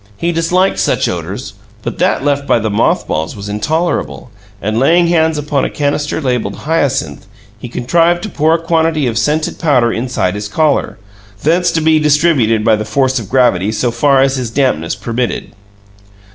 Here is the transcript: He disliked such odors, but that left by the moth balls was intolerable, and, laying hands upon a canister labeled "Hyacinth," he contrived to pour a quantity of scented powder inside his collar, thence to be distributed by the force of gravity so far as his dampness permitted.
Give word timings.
He 0.17 0.31
disliked 0.31 0.79
such 0.79 1.07
odors, 1.07 1.53
but 1.83 1.99
that 1.99 2.23
left 2.25 2.47
by 2.47 2.57
the 2.57 2.71
moth 2.71 3.05
balls 3.07 3.35
was 3.35 3.47
intolerable, 3.47 4.31
and, 4.59 4.79
laying 4.79 5.09
hands 5.09 5.37
upon 5.37 5.63
a 5.63 5.69
canister 5.69 6.19
labeled 6.19 6.55
"Hyacinth," 6.55 7.27
he 7.59 7.69
contrived 7.69 8.23
to 8.23 8.29
pour 8.29 8.55
a 8.55 8.59
quantity 8.59 9.05
of 9.05 9.15
scented 9.19 9.59
powder 9.59 9.93
inside 9.93 10.33
his 10.33 10.47
collar, 10.47 10.97
thence 11.43 11.69
to 11.73 11.81
be 11.81 11.99
distributed 11.99 12.65
by 12.65 12.75
the 12.75 12.83
force 12.83 13.19
of 13.19 13.29
gravity 13.29 13.71
so 13.71 13.91
far 13.91 14.23
as 14.23 14.37
his 14.37 14.49
dampness 14.49 14.95
permitted. 14.95 15.51